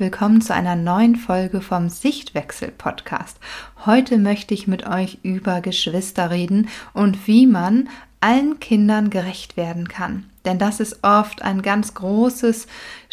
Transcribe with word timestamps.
Willkommen 0.00 0.40
zu 0.40 0.54
einer 0.54 0.76
neuen 0.76 1.16
Folge 1.16 1.60
vom 1.60 1.88
Sichtwechsel 1.88 2.70
Podcast. 2.70 3.36
Heute 3.84 4.16
möchte 4.16 4.54
ich 4.54 4.68
mit 4.68 4.86
euch 4.86 5.18
über 5.24 5.60
Geschwister 5.60 6.30
reden 6.30 6.68
und 6.92 7.26
wie 7.26 7.48
man 7.48 7.88
allen 8.20 8.60
Kindern 8.60 9.10
gerecht 9.10 9.56
werden 9.56 9.88
kann. 9.88 10.30
Denn 10.44 10.60
das 10.60 10.78
ist 10.78 11.02
oft 11.02 11.42
ein 11.42 11.62
ganz 11.62 11.94
großes 11.94 12.68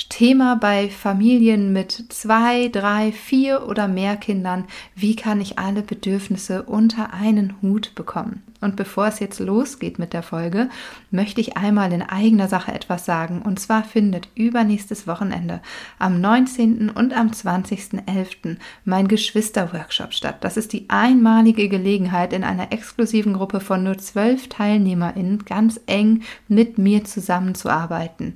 Thema 0.10 0.58
bei 0.58 0.90
Familien 0.92 1.74
mit 1.74 2.06
zwei, 2.10 2.68
drei, 2.68 3.12
vier 3.12 3.68
oder 3.68 3.88
mehr 3.88 4.16
Kindern. 4.16 4.66
Wie 4.94 5.16
kann 5.16 5.42
ich 5.42 5.58
alle 5.58 5.82
Bedürfnisse 5.82 6.62
unter 6.64 7.14
einen 7.14 7.56
Hut 7.64 7.96
bekommen? 7.96 8.44
Und 8.66 8.76
bevor 8.78 9.06
es 9.06 9.20
jetzt 9.20 9.40
losgeht 9.40 10.00
mit 10.00 10.12
der 10.12 10.24
Folge, 10.24 10.70
möchte 11.12 11.40
ich 11.40 11.56
einmal 11.56 11.94
in 11.94 12.02
eigener 12.02 12.48
Sache 12.48 12.74
etwas 12.74 13.06
sagen. 13.06 13.44
Und 13.44 13.60
zwar 13.60 13.84
findet 13.84 14.28
übernächstes 14.34 15.06
Wochenende 15.06 15.62
am 16.00 16.20
19. 16.20 16.90
und 16.90 17.14
am 17.14 17.28
20.11. 17.28 18.58
mein 18.84 19.08
Geschwisterworkshop 19.08 20.14
statt. 20.14 20.38
Das 20.42 20.58
ist 20.58 20.74
die 20.74 20.90
einmalige 20.90 21.70
Gelegenheit, 21.70 22.34
in 22.34 22.44
einer 22.44 22.72
exklusiven 22.72 23.34
Gruppe 23.34 23.60
von 23.60 23.84
nur 23.84 24.00
zwölf 24.00 24.50
TeilnehmerInnen 24.50 25.46
ganz 25.46 25.80
eng 25.86 26.24
mit 26.48 26.80
mir 26.80 27.04
zusammenzuarbeiten. 27.04 28.36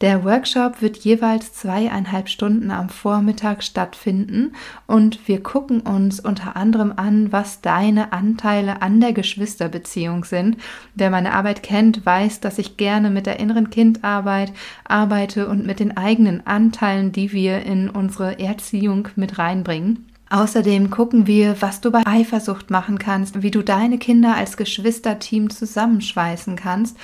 Der 0.00 0.24
Workshop 0.24 0.80
wird 0.80 0.96
jeweils 0.96 1.52
zweieinhalb 1.52 2.30
Stunden 2.30 2.70
am 2.70 2.88
Vormittag 2.88 3.62
stattfinden 3.62 4.52
und 4.86 5.28
wir 5.28 5.42
gucken 5.42 5.80
uns 5.80 6.20
unter 6.20 6.56
anderem 6.56 6.94
an, 6.96 7.32
was 7.32 7.60
deine 7.60 8.10
Anteile 8.14 8.80
an 8.80 9.02
der 9.02 9.12
Geschwisterbeziehung 9.12 10.24
sind. 10.24 10.56
Wer 10.94 11.10
meine 11.10 11.34
Arbeit 11.34 11.62
kennt, 11.62 12.06
weiß, 12.06 12.40
dass 12.40 12.56
ich 12.56 12.78
gerne 12.78 13.10
mit 13.10 13.26
der 13.26 13.40
inneren 13.40 13.68
Kindarbeit 13.68 14.54
arbeite 14.84 15.48
und 15.48 15.66
mit 15.66 15.80
den 15.80 15.94
eigenen 15.94 16.46
Anteilen, 16.46 17.12
die 17.12 17.32
wir 17.32 17.62
in 17.66 17.90
unsere 17.90 18.38
Erziehung 18.38 19.08
mit 19.16 19.38
reinbringen. 19.38 20.06
Außerdem 20.30 20.90
gucken 20.90 21.26
wir, 21.26 21.60
was 21.60 21.82
du 21.82 21.90
bei 21.90 22.06
Eifersucht 22.06 22.70
machen 22.70 22.98
kannst, 22.98 23.42
wie 23.42 23.50
du 23.50 23.62
deine 23.62 23.98
Kinder 23.98 24.34
als 24.36 24.56
Geschwisterteam 24.56 25.50
zusammenschweißen 25.50 26.56
kannst 26.56 26.96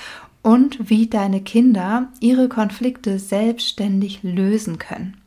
und 0.47 0.89
wie 0.89 1.07
deine 1.07 1.41
Kinder 1.41 2.07
ihre 2.21 2.47
Konflikte 2.47 3.19
selbstständig 3.19 4.23
lösen 4.23 4.77
können. 4.77 5.17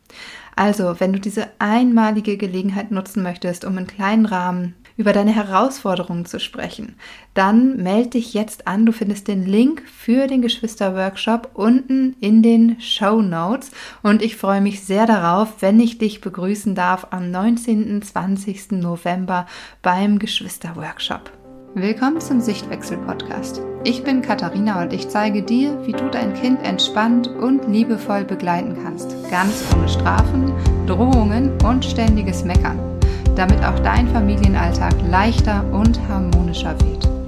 Also, 0.56 0.98
wenn 0.98 1.12
du 1.12 1.20
diese 1.20 1.48
einmalige 1.58 2.38
Gelegenheit 2.38 2.90
nutzen 2.90 3.22
möchtest, 3.22 3.66
um 3.66 3.76
in 3.76 3.86
kleinen 3.86 4.24
Rahmen 4.24 4.74
über 4.96 5.12
deine 5.12 5.34
Herausforderungen 5.34 6.24
zu 6.24 6.40
sprechen, 6.40 6.94
dann 7.34 7.76
melde 7.82 8.10
dich 8.10 8.32
jetzt 8.32 8.66
an. 8.66 8.86
Du 8.86 8.92
findest 8.92 9.28
den 9.28 9.44
Link 9.44 9.82
für 9.86 10.26
den 10.26 10.40
Geschwister-Workshop 10.40 11.50
unten 11.52 12.16
in 12.20 12.42
den 12.42 12.80
Show 12.80 13.20
Notes 13.20 13.72
und 14.02 14.22
ich 14.22 14.36
freue 14.36 14.62
mich 14.62 14.80
sehr 14.80 15.04
darauf, 15.04 15.60
wenn 15.60 15.80
ich 15.80 15.98
dich 15.98 16.22
begrüßen 16.22 16.74
darf 16.74 17.08
am 17.10 17.30
19. 17.30 17.94
und 17.94 18.06
20. 18.06 18.72
November 18.72 19.46
beim 19.82 20.18
Geschwister-Workshop. 20.18 21.39
Willkommen 21.74 22.20
zum 22.20 22.40
Sichtwechsel-Podcast. 22.40 23.62
Ich 23.84 24.02
bin 24.02 24.22
Katharina 24.22 24.82
und 24.82 24.92
ich 24.92 25.08
zeige 25.08 25.40
dir, 25.40 25.86
wie 25.86 25.92
du 25.92 26.10
dein 26.10 26.34
Kind 26.34 26.60
entspannt 26.64 27.28
und 27.28 27.64
liebevoll 27.68 28.24
begleiten 28.24 28.76
kannst. 28.82 29.14
Ganz 29.30 29.64
ohne 29.72 29.88
Strafen, 29.88 30.52
Drohungen 30.88 31.56
und 31.62 31.84
ständiges 31.84 32.44
Meckern. 32.44 32.98
Damit 33.36 33.62
auch 33.64 33.78
dein 33.78 34.08
Familienalltag 34.08 34.94
leichter 35.08 35.64
und 35.72 36.00
harmonischer 36.08 36.74
wird. 36.80 37.19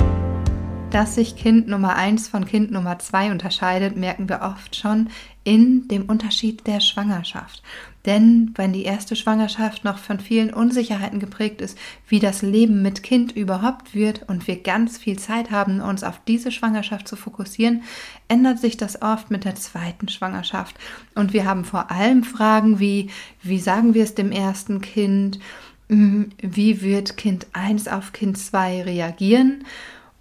Dass 0.93 1.15
sich 1.15 1.37
Kind 1.37 1.69
Nummer 1.69 1.97
1 1.97 2.29
von 2.29 2.45
Kind 2.45 2.71
Nummer 2.71 2.99
2 2.99 3.31
unterscheidet, 3.31 3.97
merken 3.97 4.29
wir 4.29 4.43
oft 4.43 4.77
schon 4.77 5.09
in 5.43 5.89
dem 5.89 6.03
Unterschied 6.03 6.67
der 6.67 6.81
Schwangerschaft. 6.81 7.63
Denn 8.05 8.53
wenn 8.57 8.75
die 8.75 8.83
erste 8.83 9.17
Schwangerschaft 9.17 9.85
noch 9.85 9.97
von 9.97 10.21
vielen 10.21 10.53
Unsicherheiten 10.53 11.19
geprägt 11.19 11.63
ist, 11.63 11.79
wie 12.09 12.19
das 12.19 12.43
Leben 12.43 12.83
mit 12.83 13.03
Kind 13.03 13.33
überhaupt 13.33 13.95
wird 13.95 14.29
und 14.29 14.47
wir 14.47 14.63
ganz 14.63 14.99
viel 14.99 15.19
Zeit 15.19 15.51
haben, 15.51 15.81
uns 15.81 16.05
auf 16.05 16.21
diese 16.29 16.53
Schwangerschaft 16.53 17.09
zu 17.09 17.17
fokussieren, 17.17 17.85
ändert 18.29 18.59
sich 18.59 18.77
das 18.77 19.01
oft 19.01 19.31
mit 19.31 19.47
der 19.47 19.55
zweiten 19.55 20.09
Schwangerschaft. 20.09 20.77
Und 21.15 21.33
wir 21.33 21.47
haben 21.47 21.65
vor 21.65 21.91
allem 21.91 22.23
Fragen 22.23 22.81
wie, 22.81 23.09
wie 23.43 23.61
sagen 23.61 23.95
wir 23.95 24.05
es 24.05 24.15
dem 24.15 24.31
ersten 24.31 24.83
Kind? 24.83 25.41
Hm, 25.89 26.33
wie 26.37 26.83
wird 26.83 27.17
Kind 27.17 27.47
1 27.55 27.89
auf 27.89 28.13
Kind 28.13 28.37
2 28.37 28.83
reagieren? 28.83 29.65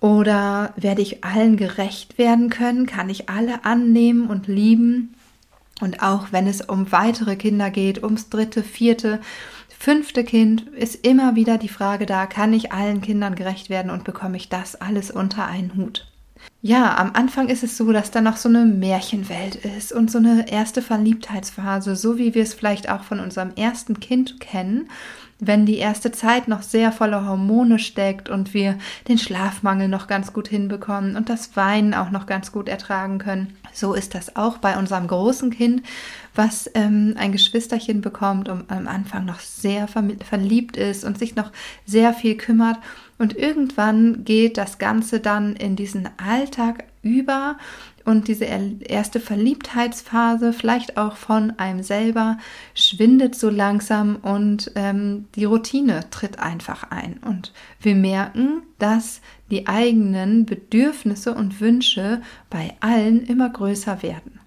Oder 0.01 0.73
werde 0.75 1.03
ich 1.03 1.23
allen 1.23 1.57
gerecht 1.57 2.17
werden 2.17 2.49
können? 2.49 2.87
Kann 2.87 3.09
ich 3.09 3.29
alle 3.29 3.63
annehmen 3.63 4.27
und 4.27 4.47
lieben? 4.47 5.13
Und 5.79 6.01
auch 6.01 6.31
wenn 6.31 6.47
es 6.47 6.61
um 6.61 6.91
weitere 6.91 7.35
Kinder 7.35 7.69
geht, 7.69 8.03
ums 8.03 8.29
dritte, 8.29 8.63
vierte, 8.63 9.21
fünfte 9.69 10.23
Kind, 10.23 10.67
ist 10.69 11.05
immer 11.05 11.35
wieder 11.35 11.57
die 11.57 11.69
Frage 11.69 12.07
da, 12.07 12.25
kann 12.25 12.51
ich 12.51 12.71
allen 12.71 13.01
Kindern 13.01 13.35
gerecht 13.35 13.69
werden 13.69 13.91
und 13.91 14.03
bekomme 14.03 14.37
ich 14.37 14.49
das 14.49 14.75
alles 14.75 15.11
unter 15.11 15.45
einen 15.47 15.75
Hut? 15.75 16.07
Ja, 16.63 16.95
am 16.97 17.11
Anfang 17.15 17.49
ist 17.49 17.63
es 17.63 17.75
so, 17.75 17.91
dass 17.91 18.11
da 18.11 18.21
noch 18.21 18.37
so 18.37 18.47
eine 18.47 18.65
Märchenwelt 18.65 19.55
ist 19.55 19.91
und 19.91 20.11
so 20.11 20.19
eine 20.19 20.47
erste 20.51 20.83
Verliebtheitsphase, 20.83 21.95
so 21.95 22.19
wie 22.19 22.35
wir 22.35 22.43
es 22.43 22.53
vielleicht 22.53 22.87
auch 22.87 23.03
von 23.03 23.19
unserem 23.19 23.51
ersten 23.55 23.99
Kind 23.99 24.39
kennen 24.39 24.87
wenn 25.43 25.65
die 25.65 25.77
erste 25.77 26.11
Zeit 26.11 26.47
noch 26.47 26.61
sehr 26.61 26.91
voller 26.91 27.27
Hormone 27.27 27.79
steckt 27.79 28.29
und 28.29 28.53
wir 28.53 28.77
den 29.07 29.17
Schlafmangel 29.17 29.87
noch 29.87 30.05
ganz 30.05 30.33
gut 30.33 30.47
hinbekommen 30.47 31.15
und 31.15 31.29
das 31.29 31.57
Weinen 31.57 31.95
auch 31.95 32.11
noch 32.11 32.27
ganz 32.27 32.51
gut 32.51 32.69
ertragen 32.69 33.17
können. 33.17 33.57
So 33.73 33.95
ist 33.95 34.13
das 34.13 34.35
auch 34.35 34.59
bei 34.59 34.77
unserem 34.77 35.07
großen 35.07 35.49
Kind, 35.49 35.81
was 36.35 36.69
ähm, 36.75 37.15
ein 37.17 37.31
Geschwisterchen 37.31 38.01
bekommt 38.01 38.49
und 38.49 38.69
am 38.69 38.87
Anfang 38.87 39.25
noch 39.25 39.39
sehr 39.39 39.87
verliebt 39.87 40.77
ist 40.77 41.03
und 41.03 41.17
sich 41.17 41.35
noch 41.35 41.51
sehr 41.87 42.13
viel 42.13 42.37
kümmert. 42.37 42.77
Und 43.17 43.35
irgendwann 43.35 44.23
geht 44.23 44.57
das 44.57 44.77
Ganze 44.77 45.19
dann 45.19 45.55
in 45.55 45.75
diesen 45.75 46.07
Alltag 46.17 46.50
über 47.03 47.57
und 48.05 48.27
diese 48.27 48.45
erste 48.45 49.19
Verliebtheitsphase, 49.19 50.53
vielleicht 50.53 50.97
auch 50.97 51.15
von 51.15 51.53
einem 51.57 51.83
selber, 51.83 52.37
schwindet 52.73 53.35
so 53.35 53.49
langsam 53.49 54.17
und 54.17 54.71
ähm, 54.75 55.25
die 55.35 55.45
Routine 55.45 56.09
tritt 56.09 56.39
einfach 56.39 56.89
ein. 56.89 57.19
Und 57.25 57.53
wir 57.79 57.95
merken, 57.95 58.63
dass 58.79 59.21
die 59.49 59.67
eigenen 59.67 60.45
Bedürfnisse 60.45 61.33
und 61.33 61.61
Wünsche 61.61 62.21
bei 62.49 62.73
allen 62.79 63.25
immer 63.25 63.49
größer 63.49 64.01
werden. 64.01 64.39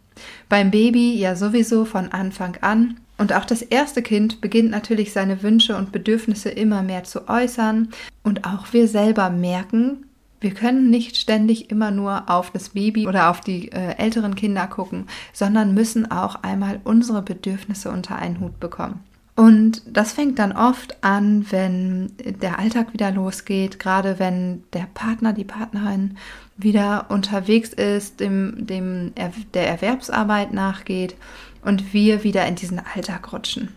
Beim 0.49 0.71
Baby 0.71 1.17
ja 1.17 1.37
sowieso 1.37 1.85
von 1.85 2.13
Anfang 2.13 2.57
an. 2.61 3.01
Und 3.17 3.33
auch 3.33 3.45
das 3.45 3.63
erste 3.63 4.03
Kind 4.03 4.41
beginnt 4.41 4.71
natürlich 4.71 5.13
seine 5.13 5.43
Wünsche 5.43 5.77
und 5.77 5.93
Bedürfnisse 5.93 6.51
immer 6.51 6.83
mehr 6.83 7.05
zu 7.05 7.29
äußern. 7.29 7.91
Und 8.25 8.45
auch 8.45 8.73
wir 8.73 8.89
selber 8.89 9.31
merken, 9.31 10.07
wir 10.45 10.53
können 10.53 10.91
nicht 10.91 11.17
ständig 11.17 11.71
immer 11.71 11.91
nur 11.91 12.29
auf 12.29 12.51
das 12.51 12.69
Baby 12.69 13.09
oder 13.09 13.31
auf 13.31 13.41
die 13.41 13.73
äh, 13.73 13.97
älteren 13.97 14.35
Kinder 14.35 14.67
gucken, 14.67 15.07
sondern 15.33 15.73
müssen 15.73 16.11
auch 16.11 16.37
einmal 16.43 16.81
unsere 16.85 17.23
Bedürfnisse 17.23 17.91
unter 17.91 18.17
einen 18.17 18.41
Hut 18.41 18.61
bekommen. 18.61 19.01
Und 19.37 19.83
das 19.87 20.13
fängt 20.13 20.39
dann 20.39 20.53
oft 20.53 21.03
an, 21.03 21.47
wenn 21.51 22.13
der 22.19 22.59
Alltag 22.59 22.93
wieder 22.93 23.11
losgeht, 23.11 23.81
gerade 23.81 24.19
wenn 24.19 24.63
der 24.75 24.87
Partner, 24.93 25.33
die 25.33 25.45
Partnerin 25.45 26.19
wieder 26.59 27.07
unterwegs 27.09 27.71
ist, 27.71 28.21
dem, 28.21 28.67
dem 28.67 29.13
der 29.55 29.67
Erwerbsarbeit 29.67 30.53
nachgeht 30.53 31.17
und 31.65 31.95
wir 31.95 32.23
wieder 32.23 32.47
in 32.47 32.55
diesen 32.55 32.81
Alltag 32.95 33.33
rutschen. 33.33 33.71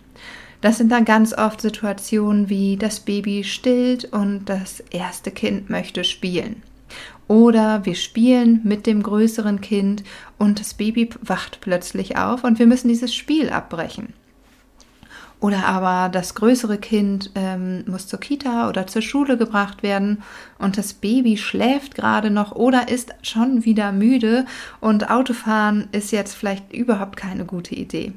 Das 0.61 0.77
sind 0.77 0.91
dann 0.91 1.05
ganz 1.05 1.33
oft 1.33 1.61
Situationen 1.61 2.49
wie 2.49 2.77
das 2.77 2.99
Baby 2.99 3.43
stillt 3.43 4.05
und 4.05 4.45
das 4.45 4.79
erste 4.89 5.31
Kind 5.31 5.69
möchte 5.69 6.03
spielen. 6.03 6.63
Oder 7.27 7.85
wir 7.85 7.95
spielen 7.95 8.61
mit 8.63 8.87
dem 8.87 9.03
größeren 9.03 9.61
Kind 9.61 10.03
und 10.37 10.59
das 10.59 10.73
Baby 10.73 11.09
wacht 11.21 11.59
plötzlich 11.61 12.17
auf 12.17 12.43
und 12.43 12.57
wir 12.57 12.67
müssen 12.67 12.87
dieses 12.87 13.13
Spiel 13.13 13.49
abbrechen. 13.49 14.13
Oder 15.39 15.67
aber 15.67 16.09
das 16.09 16.33
größere 16.33 16.79
Kind 16.79 17.31
ähm, 17.35 17.83
muss 17.85 18.07
zur 18.07 18.19
Kita 18.19 18.69
oder 18.69 18.87
zur 18.87 19.03
Schule 19.03 19.37
gebracht 19.37 19.83
werden 19.83 20.23
und 20.57 20.79
das 20.79 20.93
Baby 20.93 21.37
schläft 21.37 21.93
gerade 21.93 22.31
noch 22.31 22.53
oder 22.53 22.89
ist 22.89 23.13
schon 23.21 23.63
wieder 23.63 23.91
müde 23.91 24.45
und 24.79 25.11
Autofahren 25.11 25.89
ist 25.91 26.11
jetzt 26.11 26.33
vielleicht 26.33 26.73
überhaupt 26.73 27.17
keine 27.17 27.45
gute 27.45 27.75
Idee. 27.75 28.13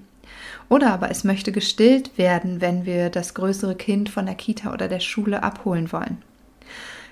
Oder 0.70 0.92
aber 0.92 1.10
es 1.10 1.24
möchte 1.24 1.50
gestillt 1.52 2.16
werden, 2.16 2.60
wenn 2.60 2.86
wir 2.86 3.10
das 3.10 3.34
größere 3.34 3.74
Kind 3.74 4.08
von 4.08 4.24
der 4.24 4.36
Kita 4.36 4.72
oder 4.72 4.88
der 4.88 5.00
Schule 5.00 5.42
abholen 5.42 5.92
wollen. 5.92 6.22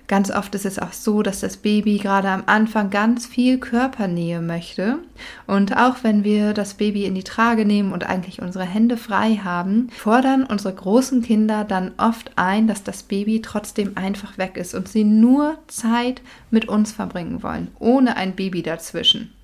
Ganz 0.07 0.31
oft 0.31 0.55
ist 0.55 0.65
es 0.65 0.79
auch 0.79 0.95
so, 0.95 1.23
dass 1.23 1.41
das 1.41 1.59
Baby 1.59 1.99
gerade 1.99 2.29
am 2.29 2.45
Anfang 2.47 2.89
ganz 2.89 3.27
viel 3.27 3.59
Körpernähe 3.59 4.41
möchte. 4.41 5.01
Und 5.47 5.77
auch 5.77 5.97
wenn 6.03 6.25
wir 6.25 6.55
das 6.55 6.75
Baby 6.75 7.05
in 7.05 7.15
die 7.15 7.25
Trage 7.25 7.67
nehmen 7.67 7.93
und 7.93 8.09
eigentlich 8.09 8.41
unsere 8.41 8.65
Hände 8.65 8.97
frei 8.97 9.41
haben, 9.45 9.89
fordern 9.91 10.45
unsere 10.45 10.73
großen 10.73 11.21
Kinder 11.21 11.65
dann 11.65 11.93
oft 11.99 12.31
ein, 12.37 12.69
dass 12.69 12.85
das 12.85 13.03
Baby 13.03 13.43
trotzdem 13.43 13.99
einfach 13.99 14.39
weg 14.39 14.57
ist 14.57 14.75
und 14.75 14.89
sie 14.89 15.05
nur 15.05 15.59
Zeit 15.67 16.23
mit 16.51 16.69
uns 16.69 16.93
verbringen 16.93 17.43
wollen, 17.43 17.69
ohne 17.79 18.17
ein 18.17 18.35
Baby 18.35 18.63
dazwischen. 18.63 19.35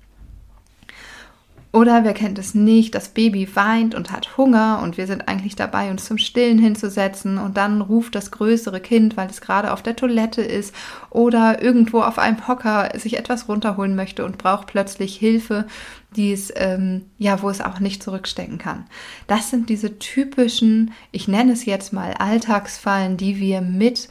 Oder 1.75 2.05
wer 2.05 2.13
kennt 2.13 2.39
es 2.39 2.55
nicht, 2.55 2.95
das 2.95 3.09
Baby 3.09 3.53
weint 3.53 3.95
und 3.95 4.09
hat 4.09 4.37
Hunger 4.37 4.79
und 4.81 4.97
wir 4.97 5.07
sind 5.07 5.27
eigentlich 5.27 5.57
dabei, 5.57 5.91
uns 5.91 6.05
zum 6.05 6.17
Stillen 6.17 6.57
hinzusetzen 6.57 7.37
und 7.37 7.57
dann 7.57 7.81
ruft 7.81 8.15
das 8.15 8.31
größere 8.31 8.79
Kind, 8.79 9.17
weil 9.17 9.29
es 9.29 9.41
gerade 9.41 9.73
auf 9.73 9.83
der 9.83 9.97
Toilette 9.97 10.41
ist 10.41 10.73
oder 11.09 11.61
irgendwo 11.61 11.99
auf 11.99 12.17
einem 12.17 12.47
Hocker 12.47 12.97
sich 12.97 13.17
etwas 13.17 13.49
runterholen 13.49 13.93
möchte 13.93 14.23
und 14.23 14.37
braucht 14.37 14.67
plötzlich 14.67 15.17
Hilfe, 15.17 15.67
die 16.15 16.31
es, 16.31 16.49
ähm, 16.55 17.07
ja, 17.17 17.41
wo 17.41 17.49
es 17.49 17.59
auch 17.59 17.81
nicht 17.81 18.01
zurückstecken 18.01 18.57
kann. 18.57 18.85
Das 19.27 19.49
sind 19.49 19.67
diese 19.67 19.99
typischen, 19.99 20.93
ich 21.11 21.27
nenne 21.27 21.51
es 21.51 21.65
jetzt 21.65 21.91
mal 21.91 22.13
Alltagsfallen, 22.13 23.17
die 23.17 23.41
wir 23.41 23.59
mit 23.59 24.07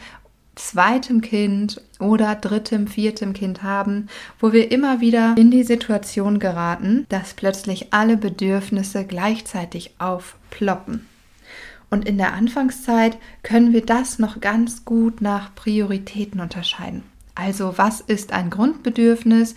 zweitem 0.54 1.22
Kind 1.22 1.80
oder 2.04 2.34
drittem, 2.36 2.86
viertem 2.86 3.32
Kind 3.32 3.62
haben, 3.62 4.08
wo 4.38 4.52
wir 4.52 4.70
immer 4.70 5.00
wieder 5.00 5.34
in 5.36 5.50
die 5.50 5.64
Situation 5.64 6.38
geraten, 6.38 7.06
dass 7.08 7.34
plötzlich 7.34 7.92
alle 7.92 8.16
Bedürfnisse 8.16 9.04
gleichzeitig 9.04 9.94
aufploppen. 9.98 11.06
Und 11.90 12.06
in 12.06 12.18
der 12.18 12.34
Anfangszeit 12.34 13.18
können 13.42 13.72
wir 13.72 13.84
das 13.84 14.18
noch 14.18 14.40
ganz 14.40 14.84
gut 14.84 15.20
nach 15.20 15.54
Prioritäten 15.54 16.40
unterscheiden. 16.40 17.02
Also 17.34 17.74
was 17.76 18.00
ist 18.00 18.32
ein 18.32 18.50
Grundbedürfnis 18.50 19.54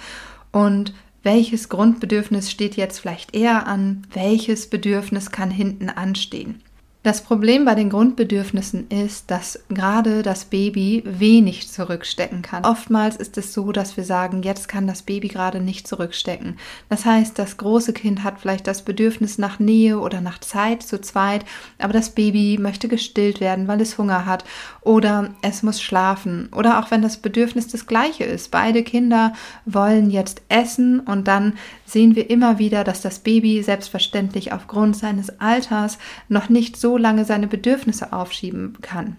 und 0.51 0.93
welches 1.23 1.67
Grundbedürfnis 1.69 2.49
steht 2.49 2.77
jetzt 2.77 2.99
vielleicht 2.99 3.35
eher 3.35 3.67
an, 3.67 4.03
welches 4.13 4.69
Bedürfnis 4.69 5.31
kann 5.31 5.51
hinten 5.51 5.89
anstehen. 5.89 6.61
Das 7.07 7.21
Problem 7.21 7.63
bei 7.63 7.73
den 7.73 7.89
Grundbedürfnissen 7.89 8.89
ist, 8.89 9.31
dass 9.31 9.63
gerade 9.69 10.23
das 10.23 10.43
Baby 10.43 11.03
wenig 11.05 11.69
zurückstecken 11.69 12.41
kann. 12.41 12.65
Oftmals 12.65 13.15
ist 13.15 13.37
es 13.37 13.53
so, 13.53 13.71
dass 13.71 13.95
wir 13.95 14.03
sagen, 14.03 14.43
jetzt 14.43 14.67
kann 14.67 14.87
das 14.87 15.03
Baby 15.03 15.29
gerade 15.29 15.61
nicht 15.61 15.87
zurückstecken. 15.87 16.59
Das 16.89 17.05
heißt, 17.05 17.39
das 17.39 17.55
große 17.55 17.93
Kind 17.93 18.25
hat 18.25 18.41
vielleicht 18.41 18.67
das 18.67 18.81
Bedürfnis 18.81 19.37
nach 19.37 19.57
Nähe 19.57 20.01
oder 20.01 20.19
nach 20.19 20.39
Zeit 20.39 20.83
zu 20.83 20.99
zweit, 20.99 21.45
aber 21.79 21.93
das 21.93 22.09
Baby 22.09 22.57
möchte 22.59 22.89
gestillt 22.89 23.39
werden, 23.39 23.69
weil 23.69 23.79
es 23.79 23.97
Hunger 23.97 24.25
hat 24.25 24.43
oder 24.81 25.29
es 25.41 25.63
muss 25.63 25.81
schlafen 25.81 26.49
oder 26.53 26.77
auch 26.77 26.91
wenn 26.91 27.01
das 27.01 27.15
Bedürfnis 27.15 27.69
das 27.69 27.87
gleiche 27.87 28.25
ist. 28.25 28.51
Beide 28.51 28.83
Kinder 28.83 29.31
wollen 29.65 30.09
jetzt 30.09 30.41
essen 30.49 30.99
und 30.99 31.29
dann 31.29 31.53
sehen 31.85 32.17
wir 32.17 32.29
immer 32.29 32.59
wieder, 32.59 32.83
dass 32.83 32.99
das 32.99 33.19
Baby 33.19 33.63
selbstverständlich 33.63 34.51
aufgrund 34.51 34.97
seines 34.97 35.39
Alters 35.39 35.99
noch 36.27 36.49
nicht 36.49 36.75
so 36.75 36.96
lange 36.97 37.25
seine 37.25 37.47
Bedürfnisse 37.47 38.13
aufschieben 38.13 38.77
kann. 38.81 39.17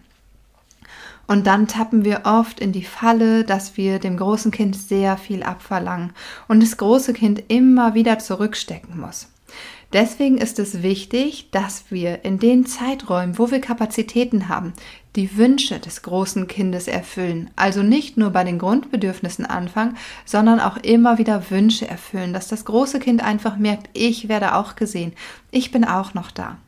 Und 1.27 1.47
dann 1.47 1.69
tappen 1.69 2.07
wir 2.07 2.23
oft 2.25 2.59
in 2.59 2.73
die 2.73 2.85
Falle, 2.85 3.45
dass 3.45 3.77
wir 3.77 3.99
dem 3.99 4.17
großen 4.17 4.51
Kind 4.51 4.75
sehr 4.75 5.19
viel 5.19 5.43
abverlangen 5.43 6.13
und 6.49 6.63
das 6.63 6.79
große 6.79 7.13
Kind 7.13 7.45
immer 7.49 7.95
wieder 7.95 8.19
zurückstecken 8.19 8.99
muss. 8.99 9.29
Deswegen 9.93 10.37
ist 10.37 10.59
es 10.59 10.83
wichtig, 10.83 11.51
dass 11.51 11.91
wir 11.91 12.25
in 12.25 12.39
den 12.39 12.67
Zeiträumen, 12.67 13.39
wo 13.39 13.51
wir 13.51 13.61
Kapazitäten 13.61 14.49
haben, 14.49 14.75
die 15.17 15.37
Wünsche 15.37 15.79
des 15.79 16.03
großen 16.03 16.47
Kindes 16.47 16.89
erfüllen. 16.89 17.51
Also 17.57 17.83
nicht 17.83 18.19
nur 18.19 18.31
bei 18.31 18.45
den 18.45 18.59
Grundbedürfnissen 18.59 19.47
anfangen, 19.47 19.97
sondern 20.27 20.61
auch 20.61 20.77
immer 20.79 21.17
wieder 21.17 21.51
Wünsche 21.51 21.89
erfüllen, 21.89 22.35
dass 22.35 22.49
das 22.49 22.67
große 22.67 23.01
Kind 23.01 23.23
einfach 23.23 23.57
merkt, 23.57 23.89
ich 23.95 24.29
werde 24.29 24.55
auch 24.55 24.77
gesehen, 24.77 25.15
ich 25.51 25.71
bin 25.71 25.85
auch 25.85 26.13
noch 26.13 26.31
da. 26.31 26.59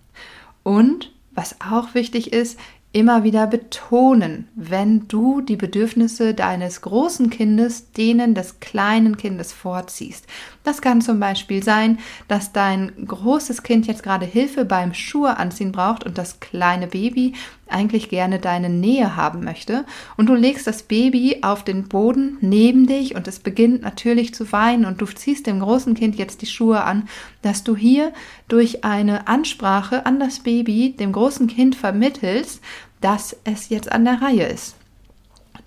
Und 0.71 1.11
was 1.33 1.57
auch 1.61 1.95
wichtig 1.95 2.33
ist, 2.33 2.57
immer 2.93 3.25
wieder 3.25 3.49
betonen, 3.49 4.47
wenn 4.55 5.09
du 5.09 5.41
die 5.41 5.57
Bedürfnisse 5.57 6.33
deines 6.33 6.81
großen 6.81 7.29
Kindes 7.29 7.91
denen 7.91 8.37
des 8.37 8.61
kleinen 8.61 9.17
Kindes 9.17 9.53
vorziehst. 9.53 10.29
Das 10.63 10.83
kann 10.83 11.01
zum 11.01 11.19
Beispiel 11.19 11.63
sein, 11.63 11.99
dass 12.29 12.53
dein 12.53 12.93
großes 13.07 13.63
Kind 13.63 13.87
jetzt 13.87 14.03
gerade 14.03 14.27
Hilfe 14.27 14.67
beim 14.67 14.93
Schuhe 14.93 15.39
anziehen 15.39 15.73
braucht 15.73 16.05
und 16.05 16.19
das 16.19 16.39
kleine 16.39 16.87
Baby 16.87 17.33
eigentlich 17.67 18.11
gerne 18.11 18.39
deine 18.39 18.69
Nähe 18.69 19.17
haben 19.17 19.43
möchte 19.43 19.87
und 20.19 20.27
du 20.27 20.35
legst 20.35 20.67
das 20.67 20.83
Baby 20.83 21.39
auf 21.43 21.65
den 21.65 21.89
Boden 21.89 22.37
neben 22.43 22.87
dich 22.87 23.15
und 23.15 23.27
es 23.27 23.39
beginnt 23.39 23.81
natürlich 23.83 24.35
zu 24.35 24.53
weinen 24.53 24.85
und 24.85 25.01
du 25.01 25.07
ziehst 25.07 25.47
dem 25.47 25.61
großen 25.61 25.95
Kind 25.95 26.17
jetzt 26.17 26.43
die 26.43 26.47
Schuhe 26.47 26.85
an, 26.85 27.09
dass 27.41 27.65
du 27.65 27.75
hier 27.75 28.13
durch 28.49 28.85
eine 28.85 29.29
Ansprache 29.29 30.05
an 30.05 30.21
das 30.21 30.41
Baby 30.41 30.95
dem 30.99 31.13
großen 31.13 31.47
Kind 31.47 31.75
vermittelst, 31.75 32.61
dass 33.01 33.35
es 33.45 33.71
jetzt 33.71 33.91
an 33.91 34.05
der 34.05 34.21
Reihe 34.21 34.47
ist. 34.47 34.80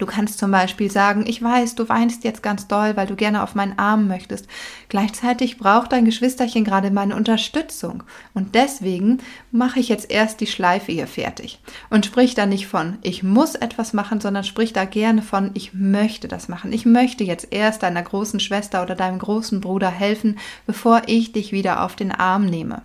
Du 0.04 0.08
kannst 0.08 0.38
zum 0.38 0.52
Beispiel 0.52 0.92
sagen, 0.92 1.24
ich 1.26 1.42
weiß, 1.42 1.76
du 1.76 1.88
weinst 1.88 2.26
jetzt 2.26 2.44
ganz 2.44 2.68
doll, 2.68 2.98
weil 2.98 3.08
du 3.08 3.16
gerne 3.16 3.42
auf 3.42 3.56
meinen 3.56 3.80
Arm 3.80 4.10
möchtest. 4.10 4.50
Gleichzeitig 4.90 5.58
braucht 5.58 5.94
dein 5.94 6.04
Geschwisterchen 6.04 6.66
gerade 6.66 6.92
meine 6.92 7.16
Unterstützung. 7.16 8.04
Und 8.34 8.54
deswegen 8.54 9.20
mache 9.50 9.80
ich 9.80 9.88
jetzt 9.88 10.12
erst 10.12 10.42
die 10.42 10.48
Schleife 10.48 10.92
hier 10.92 11.08
fertig. 11.08 11.62
Und 11.90 12.06
sprich 12.06 12.36
da 12.36 12.46
nicht 12.46 12.68
von, 12.68 12.98
ich 13.02 13.24
muss 13.24 13.56
etwas 13.56 13.94
machen, 13.94 14.20
sondern 14.20 14.44
sprich 14.44 14.74
da 14.74 14.84
gerne 14.84 15.22
von, 15.22 15.52
ich 15.54 15.74
möchte 15.74 16.28
das 16.28 16.50
machen. 16.50 16.74
Ich 16.74 16.86
möchte 16.86 17.24
jetzt 17.24 17.48
erst 17.52 17.82
deiner 17.82 18.04
großen 18.04 18.42
Schwester 18.42 18.84
oder 18.84 18.96
deinem 18.96 19.20
großen 19.20 19.62
Bruder 19.62 19.90
helfen, 19.90 20.38
bevor 20.66 21.04
ich 21.06 21.32
dich 21.32 21.54
wieder 21.54 21.82
auf 21.82 21.96
den 21.96 22.12
Arm 22.12 22.46
nehme. 22.46 22.82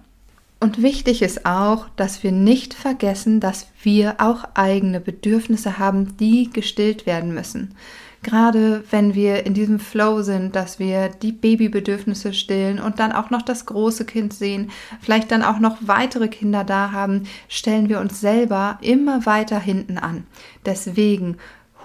Und 0.60 0.82
wichtig 0.82 1.22
ist 1.22 1.46
auch, 1.46 1.88
dass 1.94 2.24
wir 2.24 2.32
nicht 2.32 2.74
vergessen, 2.74 3.38
dass 3.38 3.68
wir 3.82 4.16
auch 4.18 4.44
eigene 4.54 5.00
Bedürfnisse 5.00 5.78
haben, 5.78 6.16
die 6.16 6.50
gestillt 6.50 7.06
werden 7.06 7.32
müssen. 7.32 7.74
Gerade 8.24 8.82
wenn 8.90 9.14
wir 9.14 9.46
in 9.46 9.54
diesem 9.54 9.78
Flow 9.78 10.22
sind, 10.22 10.56
dass 10.56 10.80
wir 10.80 11.08
die 11.08 11.30
Babybedürfnisse 11.30 12.32
stillen 12.32 12.80
und 12.80 12.98
dann 12.98 13.12
auch 13.12 13.30
noch 13.30 13.42
das 13.42 13.64
große 13.64 14.04
Kind 14.06 14.34
sehen, 14.34 14.72
vielleicht 15.00 15.30
dann 15.30 15.44
auch 15.44 15.60
noch 15.60 15.76
weitere 15.82 16.26
Kinder 16.26 16.64
da 16.64 16.90
haben, 16.90 17.28
stellen 17.48 17.88
wir 17.88 18.00
uns 18.00 18.20
selber 18.20 18.78
immer 18.80 19.24
weiter 19.24 19.60
hinten 19.60 19.98
an. 19.98 20.26
Deswegen 20.66 21.36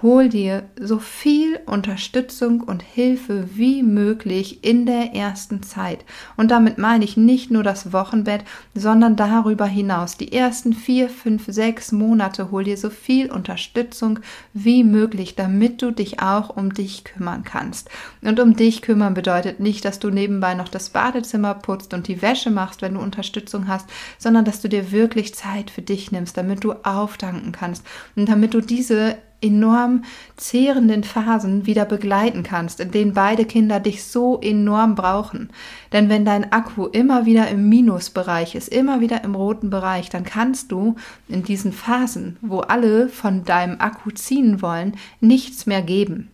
hol 0.04 0.28
dir 0.28 0.64
so 0.80 1.00
viel 1.00 1.60
Unterstützung 1.66 2.62
und 2.62 2.84
Hilfe 2.84 3.48
wie 3.56 3.82
möglich 3.82 4.64
in 4.64 4.86
der 4.86 5.16
ersten 5.16 5.64
Zeit. 5.64 6.04
Und 6.36 6.52
damit 6.52 6.78
meine 6.78 7.06
ich 7.06 7.16
nicht 7.16 7.50
nur 7.50 7.64
das 7.64 7.94
Wochenbett, 7.94 8.44
sondern 8.76 9.16
darüber 9.16 9.66
hinaus. 9.66 10.18
Die 10.18 10.34
ersten 10.34 10.74
vier, 10.74 11.10
fünf, 11.10 11.46
sechs 11.48 11.94
Monate 11.94 12.52
hol 12.52 12.66
dir 12.66 12.78
so 12.78 12.90
viel 12.90 13.32
Unterstützung 13.32 14.20
wie 14.54 14.84
möglich, 14.84 15.36
damit 15.36 15.82
du 15.82 15.92
dich 15.92 16.20
auch 16.20 16.56
um 16.56 16.74
dich 16.74 17.06
kümmern 17.06 17.44
kannst. 17.44 17.90
Und 18.22 18.42
um 18.42 18.58
dich 18.58 18.82
kümmern 18.82 19.14
bedeutet 19.14 19.62
nicht, 19.62 19.86
dass 19.86 20.00
du 20.00 20.10
nebenbei 20.10 20.54
noch 20.54 20.68
das 20.68 20.90
Badezimmer 20.90 21.54
putzt 21.54 21.94
und 21.94 22.10
die 22.10 22.22
Wäsche 22.22 22.52
machst, 22.52 22.82
wenn 22.82 22.96
du 22.96 23.00
Unterstützung 23.00 23.70
hast, 23.70 23.88
sondern 24.18 24.44
dass 24.44 24.62
du 24.62 24.68
dir 24.68 24.92
wirklich 24.92 25.34
Zeit 25.34 25.72
für 25.72 25.82
dich 25.82 26.12
nimmst, 26.12 26.36
damit 26.36 26.66
du 26.66 26.74
auftanken 26.84 27.54
kannst 27.54 27.86
und 28.18 28.28
damit 28.28 28.54
du 28.54 28.60
diese 28.60 29.18
enorm 29.44 30.04
zehrenden 30.38 31.04
Phasen 31.04 31.66
wieder 31.66 31.86
begleiten 31.86 32.44
kannst, 32.44 32.80
in 32.80 32.92
denen 32.92 33.14
beide 33.14 33.46
Kinder 33.46 33.80
dich 33.80 34.04
so 34.04 34.40
enorm 34.40 34.96
brauchen. 34.96 35.50
Denn 35.92 36.10
wenn 36.10 36.26
dein 36.26 36.52
Akku 36.52 36.88
immer 36.88 37.26
wieder 37.26 37.48
im 37.50 37.70
Minusbereich 37.70 38.56
ist, 38.56 38.70
immer 38.70 39.02
wieder 39.02 39.24
im 39.24 39.36
roten 39.36 39.70
Bereich, 39.70 40.10
dann 40.10 40.24
kannst 40.24 40.72
du 40.72 40.96
in 41.28 41.44
diesen 41.44 41.74
Phasen, 41.74 42.38
wo 42.42 42.60
alle 42.60 43.10
von 43.10 43.44
deinem 43.44 43.80
Akku 43.80 44.12
ziehen 44.12 44.62
wollen, 44.62 44.96
nichts 45.20 45.66
mehr 45.66 45.82
geben. 45.82 46.30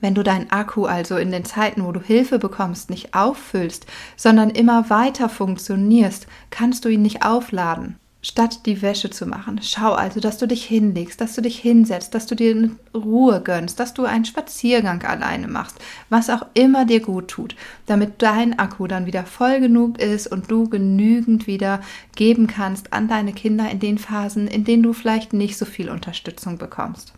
Wenn 0.00 0.14
du 0.14 0.22
deinen 0.22 0.50
Akku 0.50 0.84
also 0.84 1.16
in 1.16 1.32
den 1.32 1.44
Zeiten, 1.44 1.84
wo 1.84 1.90
du 1.90 2.00
Hilfe 2.00 2.38
bekommst, 2.38 2.90
nicht 2.90 3.14
auffüllst, 3.14 3.86
sondern 4.16 4.50
immer 4.50 4.90
weiter 4.90 5.28
funktionierst, 5.28 6.26
kannst 6.50 6.84
du 6.84 6.90
ihn 6.90 7.02
nicht 7.02 7.24
aufladen 7.24 7.96
statt 8.24 8.64
die 8.64 8.80
Wäsche 8.80 9.10
zu 9.10 9.26
machen. 9.26 9.60
Schau 9.62 9.92
also, 9.92 10.18
dass 10.18 10.38
du 10.38 10.48
dich 10.48 10.64
hinlegst, 10.64 11.20
dass 11.20 11.34
du 11.34 11.42
dich 11.42 11.58
hinsetzt, 11.58 12.14
dass 12.14 12.26
du 12.26 12.34
dir 12.34 12.70
Ruhe 12.94 13.42
gönnst, 13.42 13.78
dass 13.78 13.92
du 13.92 14.04
einen 14.06 14.24
Spaziergang 14.24 15.02
alleine 15.02 15.46
machst, 15.46 15.78
was 16.08 16.30
auch 16.30 16.46
immer 16.54 16.86
dir 16.86 17.00
gut 17.00 17.28
tut, 17.28 17.54
damit 17.84 18.22
dein 18.22 18.58
Akku 18.58 18.86
dann 18.86 19.04
wieder 19.04 19.26
voll 19.26 19.60
genug 19.60 20.00
ist 20.00 20.26
und 20.26 20.50
du 20.50 20.70
genügend 20.70 21.46
wieder 21.46 21.80
geben 22.16 22.46
kannst 22.46 22.94
an 22.94 23.08
deine 23.08 23.34
Kinder 23.34 23.70
in 23.70 23.78
den 23.78 23.98
Phasen, 23.98 24.48
in 24.48 24.64
denen 24.64 24.82
du 24.82 24.94
vielleicht 24.94 25.34
nicht 25.34 25.58
so 25.58 25.66
viel 25.66 25.90
Unterstützung 25.90 26.56
bekommst. 26.56 27.12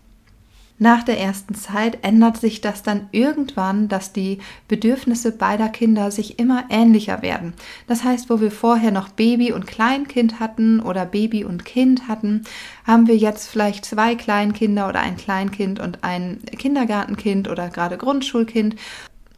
Nach 0.79 1.03
der 1.03 1.19
ersten 1.19 1.55
Zeit 1.55 1.99
ändert 2.03 2.37
sich 2.37 2.61
das 2.61 2.83
dann 2.83 3.09
irgendwann, 3.11 3.89
dass 3.89 4.13
die 4.13 4.39
Bedürfnisse 4.69 5.33
beider 5.33 5.71
Kinder 5.71 6.11
sich 6.11 6.39
immer 6.39 6.65
ähnlicher 6.69 7.23
werden. 7.23 7.55
Das 7.87 8.05
heißt, 8.05 8.29
wo 8.29 8.41
wir 8.41 8.51
vorher 8.51 8.91
noch 8.91 9.09
Baby 9.09 9.53
und 9.53 9.67
Kleinkind 9.67 10.39
hatten 10.39 10.81
oder 10.81 11.07
Baby 11.07 11.45
und 11.45 11.65
Kind 11.65 12.09
hatten, 12.09 12.45
haben 12.87 13.07
wir 13.07 13.17
jetzt 13.17 13.49
vielleicht 13.49 13.87
zwei 13.87 14.17
Kleinkinder 14.17 14.89
oder 14.89 15.01
ein 15.01 15.17
Kleinkind 15.17 15.81
und 15.81 16.05
ein 16.05 16.41
Kindergartenkind 16.59 17.49
oder 17.49 17.71
gerade 17.71 17.97
Grundschulkind. 17.97 18.77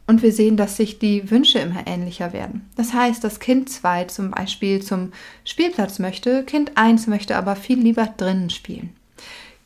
Und 0.07 0.23
wir 0.23 0.33
sehen, 0.33 0.57
dass 0.57 0.75
sich 0.75 0.99
die 0.99 1.29
Wünsche 1.29 1.59
immer 1.59 1.85
ähnlicher 1.85 2.33
werden. 2.33 2.67
Das 2.75 2.93
heißt, 2.93 3.23
dass 3.23 3.39
Kind 3.39 3.69
2 3.69 4.05
zum 4.05 4.31
Beispiel 4.31 4.81
zum 4.81 5.13
Spielplatz 5.45 5.99
möchte, 5.99 6.43
Kind 6.43 6.71
1 6.75 7.07
möchte 7.07 7.37
aber 7.37 7.55
viel 7.55 7.79
lieber 7.79 8.07
drinnen 8.17 8.49
spielen. 8.49 8.89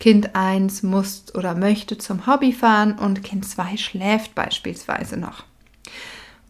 Kind 0.03 0.36
1 0.36 0.83
muss 0.83 1.33
oder 1.33 1.55
möchte 1.55 1.98
zum 1.98 2.27
Hobby 2.27 2.51
fahren 2.51 3.00
und 3.00 3.24
Kind 3.24 3.48
2 3.48 3.77
schläft 3.77 4.36
beispielsweise 4.36 5.15
noch. 5.15 5.45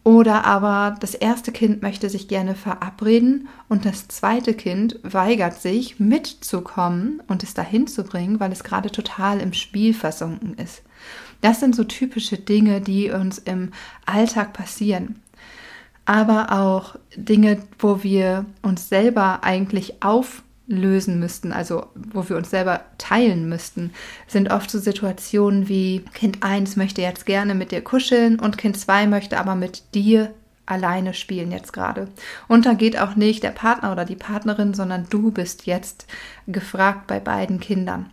Oder 0.03 0.43
aber 0.45 0.95
das 0.99 1.13
erste 1.13 1.51
Kind 1.51 1.83
möchte 1.83 2.09
sich 2.09 2.27
gerne 2.27 2.55
verabreden 2.55 3.47
und 3.69 3.85
das 3.85 4.07
zweite 4.07 4.55
Kind 4.55 4.97
weigert 5.03 5.61
sich 5.61 5.99
mitzukommen 5.99 7.21
und 7.27 7.43
es 7.43 7.53
dahin 7.53 7.85
zu 7.85 8.03
bringen, 8.03 8.39
weil 8.39 8.51
es 8.51 8.63
gerade 8.63 8.89
total 8.89 9.39
im 9.39 9.53
Spiel 9.53 9.93
versunken 9.93 10.55
ist. 10.55 10.81
Das 11.41 11.59
sind 11.59 11.75
so 11.75 11.83
typische 11.83 12.37
Dinge, 12.37 12.81
die 12.81 13.11
uns 13.11 13.37
im 13.37 13.69
Alltag 14.07 14.53
passieren. 14.53 15.21
Aber 16.05 16.51
auch 16.53 16.95
Dinge, 17.15 17.61
wo 17.77 18.01
wir 18.01 18.47
uns 18.63 18.89
selber 18.89 19.43
eigentlich 19.43 20.01
auf 20.01 20.41
lösen 20.67 21.19
müssten, 21.19 21.51
also 21.51 21.87
wo 21.95 22.27
wir 22.29 22.37
uns 22.37 22.49
selber 22.49 22.81
teilen 22.97 23.49
müssten, 23.49 23.91
sind 24.27 24.51
oft 24.51 24.71
so 24.71 24.79
Situationen 24.79 25.67
wie 25.67 26.05
Kind 26.13 26.41
1 26.41 26.77
möchte 26.77 27.01
jetzt 27.01 27.25
gerne 27.25 27.53
mit 27.53 27.71
dir 27.71 27.81
kuscheln 27.81 28.39
und 28.39 28.57
Kind 28.57 28.77
2 28.77 29.07
möchte 29.07 29.39
aber 29.39 29.55
mit 29.55 29.83
dir 29.93 30.33
alleine 30.65 31.13
spielen 31.13 31.51
jetzt 31.51 31.73
gerade. 31.73 32.07
Und 32.47 32.65
da 32.65 32.73
geht 32.73 32.97
auch 32.97 33.15
nicht 33.15 33.43
der 33.43 33.51
Partner 33.51 33.91
oder 33.91 34.05
die 34.05 34.15
Partnerin, 34.15 34.73
sondern 34.73 35.07
du 35.09 35.31
bist 35.31 35.65
jetzt 35.65 36.07
gefragt 36.47 37.07
bei 37.07 37.19
beiden 37.19 37.59
Kindern. 37.59 38.09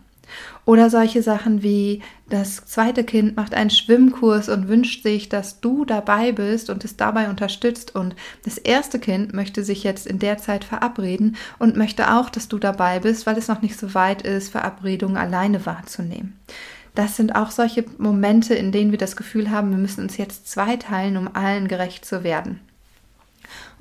Oder 0.65 0.89
solche 0.89 1.21
Sachen 1.21 1.63
wie 1.63 2.01
das 2.29 2.65
zweite 2.65 3.03
Kind 3.03 3.35
macht 3.35 3.53
einen 3.53 3.69
Schwimmkurs 3.69 4.47
und 4.47 4.67
wünscht 4.67 5.03
sich, 5.03 5.29
dass 5.29 5.59
du 5.59 5.85
dabei 5.85 6.31
bist 6.31 6.69
und 6.69 6.85
es 6.85 6.97
dabei 6.97 7.29
unterstützt. 7.29 7.95
Und 7.95 8.15
das 8.45 8.57
erste 8.57 8.99
Kind 8.99 9.33
möchte 9.33 9.63
sich 9.63 9.83
jetzt 9.83 10.07
in 10.07 10.19
der 10.19 10.37
Zeit 10.37 10.63
verabreden 10.63 11.35
und 11.59 11.75
möchte 11.75 12.13
auch, 12.13 12.29
dass 12.29 12.47
du 12.47 12.57
dabei 12.57 12.99
bist, 12.99 13.25
weil 13.25 13.37
es 13.37 13.47
noch 13.47 13.61
nicht 13.61 13.77
so 13.77 13.93
weit 13.93 14.21
ist, 14.21 14.49
Verabredungen 14.49 15.17
alleine 15.17 15.65
wahrzunehmen. 15.65 16.39
Das 16.95 17.15
sind 17.15 17.35
auch 17.35 17.51
solche 17.51 17.85
Momente, 17.97 18.53
in 18.53 18.71
denen 18.71 18.91
wir 18.91 18.97
das 18.97 19.15
Gefühl 19.15 19.49
haben, 19.49 19.71
wir 19.71 19.77
müssen 19.77 20.03
uns 20.03 20.17
jetzt 20.17 20.49
zweiteilen, 20.49 21.17
um 21.17 21.33
allen 21.33 21.67
gerecht 21.67 22.05
zu 22.05 22.23
werden. 22.23 22.59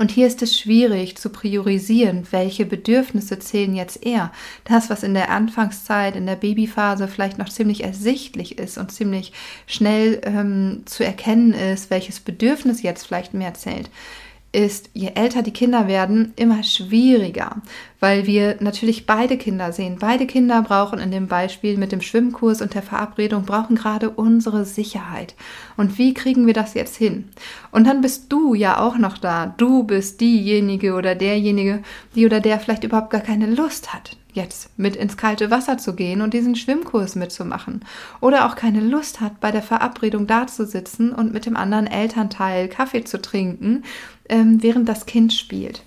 Und 0.00 0.10
hier 0.10 0.26
ist 0.26 0.40
es 0.40 0.58
schwierig 0.58 1.18
zu 1.18 1.28
priorisieren, 1.28 2.26
welche 2.30 2.64
Bedürfnisse 2.64 3.38
zählen 3.38 3.74
jetzt 3.74 4.02
eher. 4.02 4.32
Das, 4.64 4.88
was 4.88 5.02
in 5.02 5.12
der 5.12 5.30
Anfangszeit, 5.30 6.16
in 6.16 6.24
der 6.24 6.36
Babyphase 6.36 7.06
vielleicht 7.06 7.36
noch 7.36 7.50
ziemlich 7.50 7.84
ersichtlich 7.84 8.58
ist 8.58 8.78
und 8.78 8.90
ziemlich 8.90 9.34
schnell 9.66 10.22
ähm, 10.24 10.84
zu 10.86 11.04
erkennen 11.04 11.52
ist, 11.52 11.90
welches 11.90 12.18
Bedürfnis 12.18 12.80
jetzt 12.80 13.06
vielleicht 13.06 13.34
mehr 13.34 13.52
zählt 13.52 13.90
ist, 14.52 14.90
je 14.94 15.12
älter 15.14 15.42
die 15.42 15.52
Kinder 15.52 15.86
werden, 15.86 16.32
immer 16.36 16.62
schwieriger, 16.62 17.62
weil 18.00 18.26
wir 18.26 18.56
natürlich 18.60 19.06
beide 19.06 19.36
Kinder 19.38 19.72
sehen. 19.72 19.98
Beide 20.00 20.26
Kinder 20.26 20.62
brauchen 20.62 20.98
in 20.98 21.10
dem 21.10 21.28
Beispiel 21.28 21.76
mit 21.76 21.92
dem 21.92 22.00
Schwimmkurs 22.00 22.60
und 22.60 22.74
der 22.74 22.82
Verabredung, 22.82 23.44
brauchen 23.44 23.76
gerade 23.76 24.10
unsere 24.10 24.64
Sicherheit. 24.64 25.34
Und 25.76 25.98
wie 25.98 26.14
kriegen 26.14 26.46
wir 26.46 26.54
das 26.54 26.74
jetzt 26.74 26.96
hin? 26.96 27.28
Und 27.70 27.86
dann 27.86 28.00
bist 28.00 28.32
du 28.32 28.54
ja 28.54 28.80
auch 28.80 28.98
noch 28.98 29.18
da. 29.18 29.54
Du 29.56 29.84
bist 29.84 30.20
diejenige 30.20 30.94
oder 30.94 31.14
derjenige, 31.14 31.82
die 32.14 32.26
oder 32.26 32.40
der 32.40 32.58
vielleicht 32.58 32.84
überhaupt 32.84 33.10
gar 33.10 33.20
keine 33.20 33.46
Lust 33.46 33.94
hat, 33.94 34.16
jetzt 34.34 34.78
mit 34.78 34.96
ins 34.96 35.16
kalte 35.16 35.50
Wasser 35.50 35.78
zu 35.78 35.94
gehen 35.94 36.20
und 36.20 36.34
diesen 36.34 36.56
Schwimmkurs 36.56 37.16
mitzumachen. 37.16 37.84
Oder 38.20 38.46
auch 38.46 38.56
keine 38.56 38.80
Lust 38.80 39.20
hat, 39.20 39.40
bei 39.40 39.50
der 39.50 39.62
Verabredung 39.62 40.26
dazusitzen 40.26 41.12
und 41.12 41.32
mit 41.32 41.46
dem 41.46 41.56
anderen 41.56 41.86
Elternteil 41.86 42.68
Kaffee 42.68 43.04
zu 43.04 43.20
trinken, 43.20 43.84
ähm, 44.28 44.62
während 44.62 44.88
das 44.88 45.06
Kind 45.06 45.32
spielt. 45.32 45.84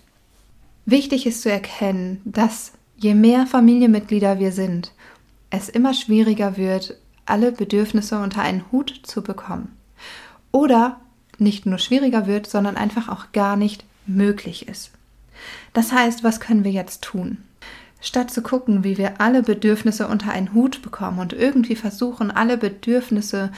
Wichtig 0.86 1.26
ist 1.26 1.42
zu 1.42 1.50
erkennen, 1.50 2.22
dass 2.26 2.74
je 2.98 3.14
mehr 3.14 3.48
Familienmitglieder 3.48 4.40
wir 4.40 4.52
sind, 4.52 4.92
es 5.50 5.70
immer 5.70 5.94
schwieriger 5.94 6.58
wird, 6.58 6.98
alle 7.26 7.52
Bedürfnisse 7.52 8.20
unter 8.20 8.42
einen 8.42 8.72
Hut 8.72 9.02
zu 9.04 9.22
bekommen. 9.22 9.78
Oder 10.52 11.00
nicht 11.38 11.66
nur 11.66 11.78
schwieriger 11.78 12.28
wird, 12.28 12.48
sondern 12.48 12.76
einfach 12.76 13.10
auch 13.10 13.32
gar 13.32 13.56
nicht 13.56 13.86
möglich 14.06 14.68
ist. 14.68 14.92
Das 15.74 15.92
heißt, 15.92 16.24
was 16.24 16.40
können 16.40 16.64
wir 16.64 16.72
jetzt 16.72 17.02
tun? 17.02 17.38
Statt 18.04 18.32
zu 18.32 18.42
gucken, 18.42 18.84
wie 18.84 18.98
wir 18.98 19.22
alle 19.22 19.42
Bedürfnisse 19.44 20.08
unter 20.10 20.34
einen 20.34 20.54
Hut 20.54 20.82
bekommen 20.82 21.20
und 21.20 21.32
irgendwie 21.32 21.78
versuchen, 21.78 22.32
alle 22.32 22.58
Bedürfnisse 22.58 23.50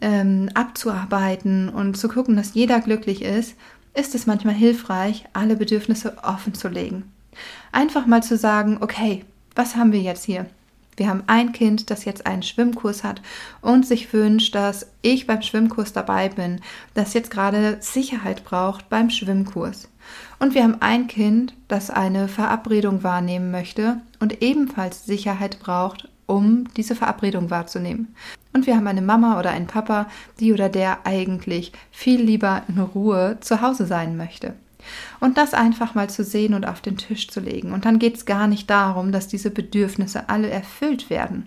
ähm, 0.00 0.48
abzuarbeiten 0.54 1.68
und 1.68 1.98
zu 1.98 2.08
gucken, 2.08 2.34
dass 2.34 2.54
jeder 2.54 2.80
glücklich 2.80 3.20
ist, 3.20 3.56
ist 3.92 4.14
es 4.14 4.26
manchmal 4.26 4.54
hilfreich, 4.54 5.26
alle 5.34 5.54
Bedürfnisse 5.54 6.16
offen 6.22 6.54
zu 6.54 6.68
legen. 6.68 7.12
Einfach 7.72 8.06
mal 8.06 8.22
zu 8.22 8.38
sagen, 8.38 8.78
okay, 8.80 9.24
was 9.54 9.76
haben 9.76 9.92
wir 9.92 10.00
jetzt 10.00 10.24
hier? 10.24 10.46
Wir 11.00 11.08
haben 11.08 11.22
ein 11.28 11.52
Kind, 11.52 11.90
das 11.90 12.04
jetzt 12.04 12.26
einen 12.26 12.42
Schwimmkurs 12.42 13.04
hat 13.04 13.22
und 13.62 13.86
sich 13.86 14.12
wünscht, 14.12 14.54
dass 14.54 14.86
ich 15.00 15.26
beim 15.26 15.40
Schwimmkurs 15.40 15.94
dabei 15.94 16.28
bin, 16.28 16.60
das 16.92 17.14
jetzt 17.14 17.30
gerade 17.30 17.78
Sicherheit 17.80 18.44
braucht 18.44 18.90
beim 18.90 19.08
Schwimmkurs. 19.08 19.88
Und 20.40 20.54
wir 20.54 20.62
haben 20.62 20.76
ein 20.80 21.06
Kind, 21.06 21.54
das 21.68 21.88
eine 21.88 22.28
Verabredung 22.28 23.02
wahrnehmen 23.02 23.50
möchte 23.50 24.02
und 24.18 24.42
ebenfalls 24.42 25.06
Sicherheit 25.06 25.58
braucht, 25.60 26.06
um 26.26 26.68
diese 26.76 26.94
Verabredung 26.94 27.48
wahrzunehmen. 27.48 28.14
Und 28.52 28.66
wir 28.66 28.76
haben 28.76 28.86
eine 28.86 29.00
Mama 29.00 29.38
oder 29.38 29.52
einen 29.52 29.68
Papa, 29.68 30.06
die 30.38 30.52
oder 30.52 30.68
der 30.68 31.06
eigentlich 31.06 31.72
viel 31.90 32.20
lieber 32.20 32.64
in 32.68 32.78
Ruhe 32.78 33.38
zu 33.40 33.62
Hause 33.62 33.86
sein 33.86 34.18
möchte. 34.18 34.52
Und 35.20 35.38
das 35.38 35.54
einfach 35.54 35.94
mal 35.94 36.10
zu 36.10 36.24
sehen 36.24 36.54
und 36.54 36.66
auf 36.66 36.80
den 36.80 36.96
Tisch 36.96 37.28
zu 37.28 37.40
legen. 37.40 37.72
Und 37.72 37.84
dann 37.84 37.98
geht 37.98 38.16
es 38.16 38.26
gar 38.26 38.46
nicht 38.46 38.70
darum, 38.70 39.12
dass 39.12 39.28
diese 39.28 39.50
Bedürfnisse 39.50 40.28
alle 40.28 40.50
erfüllt 40.50 41.10
werden, 41.10 41.46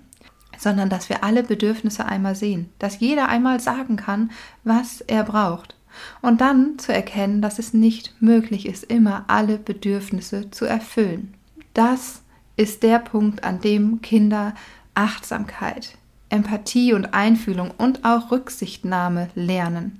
sondern 0.57 0.89
dass 0.89 1.09
wir 1.09 1.23
alle 1.23 1.43
Bedürfnisse 1.43 2.05
einmal 2.05 2.35
sehen, 2.35 2.69
dass 2.79 2.99
jeder 2.99 3.27
einmal 3.29 3.59
sagen 3.59 3.95
kann, 3.95 4.31
was 4.63 5.01
er 5.01 5.23
braucht. 5.23 5.75
Und 6.21 6.41
dann 6.41 6.79
zu 6.79 6.93
erkennen, 6.93 7.41
dass 7.41 7.59
es 7.59 7.73
nicht 7.73 8.15
möglich 8.19 8.65
ist, 8.65 8.83
immer 8.83 9.25
alle 9.27 9.57
Bedürfnisse 9.57 10.49
zu 10.51 10.65
erfüllen. 10.65 11.33
Das 11.73 12.21
ist 12.55 12.83
der 12.83 12.99
Punkt, 12.99 13.43
an 13.43 13.61
dem 13.61 14.01
Kinder 14.01 14.53
Achtsamkeit, 14.95 15.97
Empathie 16.29 16.93
und 16.93 17.13
Einfühlung 17.13 17.71
und 17.77 18.05
auch 18.05 18.31
Rücksichtnahme 18.31 19.29
lernen. 19.35 19.99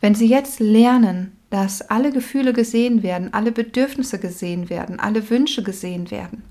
Wenn 0.00 0.14
sie 0.14 0.26
jetzt 0.26 0.60
lernen, 0.60 1.36
dass 1.50 1.82
alle 1.82 2.12
Gefühle 2.12 2.52
gesehen 2.52 3.02
werden, 3.02 3.34
alle 3.34 3.52
Bedürfnisse 3.52 4.18
gesehen 4.18 4.70
werden, 4.70 4.98
alle 5.00 5.28
Wünsche 5.30 5.62
gesehen 5.62 6.10
werden 6.10 6.42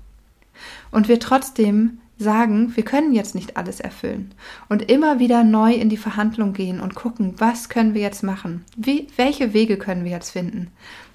und 0.90 1.08
wir 1.08 1.20
trotzdem 1.20 1.98
sagen, 2.18 2.76
wir 2.76 2.84
können 2.84 3.14
jetzt 3.14 3.34
nicht 3.34 3.56
alles 3.56 3.80
erfüllen 3.80 4.34
und 4.68 4.90
immer 4.90 5.18
wieder 5.18 5.42
neu 5.42 5.72
in 5.72 5.88
die 5.88 5.96
Verhandlung 5.96 6.52
gehen 6.52 6.80
und 6.80 6.94
gucken, 6.94 7.34
was 7.38 7.68
können 7.68 7.94
wir 7.94 8.02
jetzt 8.02 8.22
machen? 8.22 8.64
Wie, 8.76 9.06
welche 9.16 9.54
Wege 9.54 9.78
können 9.78 10.04
wir 10.04 10.10
jetzt 10.10 10.30
finden? 10.30 10.70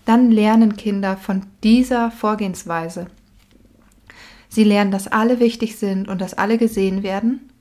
Dann 0.06 0.32
lernen 0.32 0.78
Kinder 0.78 1.16
von 1.18 1.44
dieser 1.64 2.10
Vorgehensweise. 2.10 3.08
Sie 4.50 4.64
lernen, 4.64 4.92
dass 4.92 5.08
alle 5.08 5.40
wichtig 5.40 5.76
sind 5.76 6.08
und 6.08 6.22
dass 6.22 6.34
alle 6.34 6.58
gesehen 6.58 7.04
werden. 7.04 7.52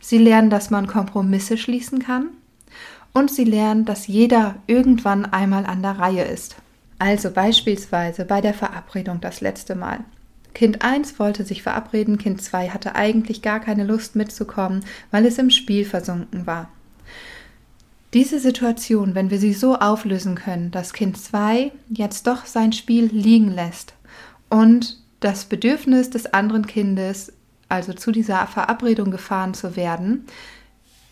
Sie 0.00 0.18
lernen, 0.18 0.50
dass 0.50 0.70
man 0.70 0.86
Kompromisse 0.86 1.56
schließen 1.56 2.00
kann. 2.00 2.30
Und 3.12 3.30
sie 3.30 3.44
lernen, 3.44 3.84
dass 3.84 4.06
jeder 4.06 4.56
irgendwann 4.66 5.24
einmal 5.24 5.66
an 5.66 5.82
der 5.82 5.98
Reihe 5.98 6.24
ist. 6.24 6.56
Also 6.98 7.30
beispielsweise 7.30 8.24
bei 8.24 8.40
der 8.40 8.54
Verabredung 8.54 9.20
das 9.20 9.40
letzte 9.40 9.74
Mal. 9.74 10.00
Kind 10.54 10.82
1 10.82 11.18
wollte 11.18 11.44
sich 11.44 11.62
verabreden, 11.62 12.18
Kind 12.18 12.42
2 12.42 12.70
hatte 12.70 12.94
eigentlich 12.94 13.40
gar 13.42 13.60
keine 13.60 13.84
Lust 13.84 14.16
mitzukommen, 14.16 14.84
weil 15.10 15.24
es 15.24 15.38
im 15.38 15.50
Spiel 15.50 15.84
versunken 15.84 16.46
war. 16.46 16.68
Diese 18.12 18.40
Situation, 18.40 19.14
wenn 19.14 19.30
wir 19.30 19.38
sie 19.38 19.52
so 19.52 19.76
auflösen 19.76 20.34
können, 20.34 20.72
dass 20.72 20.92
Kind 20.92 21.16
2 21.16 21.70
jetzt 21.88 22.26
doch 22.26 22.44
sein 22.44 22.72
Spiel 22.72 23.06
liegen 23.06 23.52
lässt 23.52 23.94
und 24.48 24.98
das 25.20 25.44
Bedürfnis 25.44 26.10
des 26.10 26.26
anderen 26.32 26.66
Kindes, 26.66 27.32
also 27.68 27.92
zu 27.92 28.10
dieser 28.10 28.46
Verabredung 28.48 29.12
gefahren 29.12 29.54
zu 29.54 29.76
werden, 29.76 30.26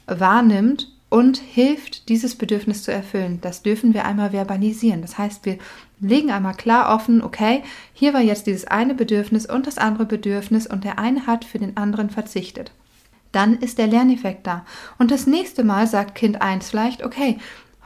wahrnimmt 0.07 0.89
und 1.11 1.39
hilft, 1.39 2.09
dieses 2.09 2.35
Bedürfnis 2.35 2.83
zu 2.83 2.93
erfüllen. 2.93 3.39
Das 3.41 3.63
dürfen 3.63 3.95
wir 3.95 4.05
einmal 4.05 4.33
verbalisieren. 4.33 5.01
Das 5.01 5.17
heißt, 5.17 5.47
wir 5.47 5.59
legen 6.01 6.31
einmal 6.31 6.55
klar 6.55 6.95
offen, 6.95 7.23
okay, 7.23 7.63
hier 7.93 8.13
war 8.13 8.21
jetzt 8.21 8.47
dieses 8.47 8.67
eine 8.67 8.95
Bedürfnis 8.95 9.47
und 9.47 9.67
das 9.67 9.79
andere 9.79 10.05
Bedürfnis 10.05 10.67
und 10.67 10.85
der 10.85 10.99
eine 10.99 11.27
hat 11.27 11.45
für 11.45 11.59
den 11.59 11.77
anderen 11.77 12.11
verzichtet. 12.11 12.73
Dann 13.33 13.59
ist 13.59 13.79
der 13.79 13.87
Lerneffekt 13.87 14.47
da. 14.47 14.65
Und 14.99 15.11
das 15.11 15.27
nächste 15.27 15.65
Mal 15.65 15.87
sagt 15.87 16.15
Kind 16.15 16.41
1 16.41 16.71
vielleicht, 16.71 17.05
okay, 17.05 17.39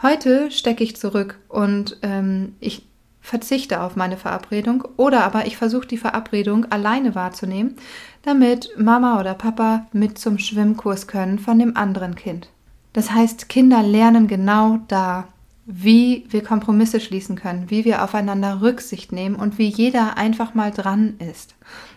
heute 0.03 0.51
stecke 0.51 0.85
ich 0.85 0.97
zurück 0.97 1.39
und 1.49 1.99
ähm, 2.03 2.55
ich 2.61 2.87
verzichte 3.21 3.81
auf 3.81 3.95
meine 3.95 4.17
Verabredung 4.17 4.85
oder 4.97 5.25
aber 5.25 5.47
ich 5.47 5.57
versuche 5.57 5.87
die 5.87 5.97
Verabredung 5.97 6.67
alleine 6.67 7.15
wahrzunehmen, 7.15 7.77
damit 8.23 8.71
Mama 8.77 9.21
oder 9.21 9.35
Papa 9.35 9.87
mit 9.93 10.19
zum 10.19 10.39
Schwimmkurs 10.39 11.07
können 11.07 11.39
von 11.39 11.59
dem 11.59 11.77
anderen 11.77 12.17
Kind. 12.17 12.49
Das 12.93 13.11
heißt, 13.13 13.49
Kinder 13.49 13.83
lernen 13.83 14.29
genau 14.29 14.81
da, 14.89 15.29
wie 15.65 16.25
wir 16.29 16.43
Kompromisse 16.43 16.99
schließen 16.99 17.37
können, 17.37 17.71
wie 17.71 17.85
wir 17.85 18.03
aufeinander 18.03 18.61
Rücksicht 18.63 19.13
nehmen 19.13 19.37
und 19.37 19.59
wie 19.59 19.69
jeder 19.69 20.17
einfach 20.17 20.55
mal 20.55 20.73
dran 20.73 21.15
ist. 21.19 21.55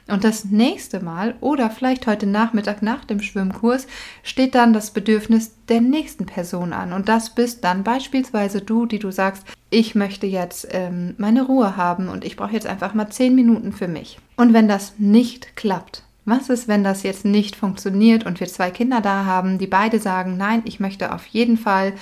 Und 0.07 0.23
das 0.23 0.45
nächste 0.45 0.99
Mal 0.99 1.33
oder 1.41 1.71
vielleicht 1.71 2.05
heute 2.05 2.27
Nachmittag 2.27 2.83
nach 2.83 3.05
dem 3.05 3.21
Schwimmkurs 3.21 3.87
steht 4.21 4.53
dann 4.53 4.71
das 4.71 4.91
Bedürfnis 4.91 5.53
der 5.67 5.81
nächsten 5.81 6.27
Person 6.27 6.73
an. 6.73 6.93
Und 6.93 7.09
das 7.09 7.31
bist 7.31 7.63
dann 7.63 7.83
beispielsweise 7.83 8.61
du, 8.61 8.85
die 8.85 8.99
du 8.99 9.09
sagst, 9.11 9.43
ich 9.71 9.95
möchte 9.95 10.27
jetzt 10.27 10.67
ähm, 10.71 11.15
meine 11.17 11.43
Ruhe 11.43 11.75
haben 11.75 12.07
und 12.07 12.23
ich 12.23 12.35
brauche 12.35 12.53
jetzt 12.53 12.67
einfach 12.67 12.93
mal 12.93 13.09
zehn 13.09 13.33
Minuten 13.33 13.73
für 13.73 13.87
mich. 13.87 14.19
Und 14.37 14.53
wenn 14.53 14.67
das 14.67 14.93
nicht 14.99 15.55
klappt, 15.55 16.03
was 16.25 16.49
ist, 16.49 16.67
wenn 16.67 16.83
das 16.83 17.03
jetzt 17.03 17.23
nicht 17.23 17.55
funktioniert 17.55 18.25
und 18.25 18.39
wir 18.39 18.47
zwei 18.47 18.71
Kinder 18.71 18.99
da 18.99 19.25
haben, 19.25 19.57
die 19.57 19.67
beide 19.67 19.99
sagen, 19.99 20.37
nein, 20.37 20.63
ich 20.65 20.79
möchte 20.79 21.13
auf 21.13 21.25
jeden 21.27 21.57
Fall 21.57 21.93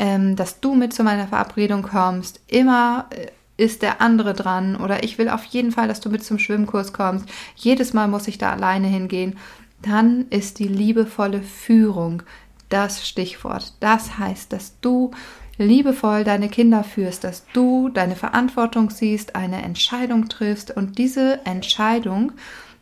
ähm, 0.00 0.34
dass 0.34 0.60
du 0.60 0.74
mit 0.74 0.94
zu 0.94 1.04
meiner 1.04 1.28
Verabredung 1.28 1.82
kommst. 1.82 2.40
Immer 2.48 3.06
äh, 3.10 3.26
ist 3.62 3.82
der 3.82 4.00
andere 4.00 4.32
dran 4.32 4.76
oder 4.76 5.04
ich 5.04 5.18
will 5.18 5.28
auf 5.28 5.44
jeden 5.44 5.72
Fall, 5.72 5.88
dass 5.88 6.00
du 6.00 6.08
mit 6.08 6.24
zum 6.24 6.38
Schwimmkurs 6.38 6.94
kommst. 6.94 7.26
Jedes 7.54 7.92
Mal 7.92 8.08
muss 8.08 8.26
ich 8.26 8.38
da 8.38 8.50
alleine 8.50 8.86
hingehen. 8.86 9.36
Dann 9.82 10.26
ist 10.30 10.58
die 10.58 10.68
liebevolle 10.68 11.42
Führung 11.42 12.22
das 12.70 13.06
Stichwort. 13.06 13.74
Das 13.80 14.18
heißt, 14.18 14.50
dass 14.54 14.80
du 14.80 15.10
liebevoll 15.58 16.24
deine 16.24 16.48
Kinder 16.48 16.82
führst, 16.82 17.24
dass 17.24 17.44
du 17.52 17.90
deine 17.90 18.16
Verantwortung 18.16 18.88
siehst, 18.88 19.36
eine 19.36 19.60
Entscheidung 19.60 20.30
triffst 20.30 20.74
und 20.74 20.96
diese 20.96 21.44
Entscheidung 21.44 22.32